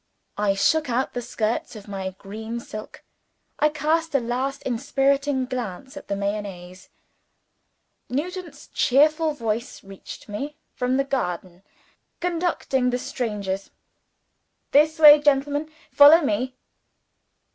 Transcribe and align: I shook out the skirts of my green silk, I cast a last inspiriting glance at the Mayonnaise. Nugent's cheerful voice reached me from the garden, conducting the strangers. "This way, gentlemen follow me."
I 0.39 0.55
shook 0.55 0.89
out 0.89 1.13
the 1.13 1.21
skirts 1.21 1.75
of 1.75 1.87
my 1.87 2.15
green 2.17 2.59
silk, 2.59 3.03
I 3.59 3.69
cast 3.69 4.15
a 4.15 4.19
last 4.19 4.63
inspiriting 4.63 5.45
glance 5.45 5.95
at 5.95 6.07
the 6.07 6.15
Mayonnaise. 6.15 6.89
Nugent's 8.09 8.65
cheerful 8.69 9.35
voice 9.35 9.83
reached 9.83 10.27
me 10.27 10.57
from 10.73 10.97
the 10.97 11.03
garden, 11.03 11.61
conducting 12.19 12.89
the 12.89 12.97
strangers. 12.97 13.69
"This 14.71 14.97
way, 14.97 15.21
gentlemen 15.21 15.69
follow 15.91 16.21
me." 16.21 16.55